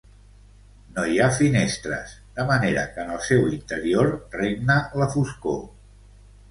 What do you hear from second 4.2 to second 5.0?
regna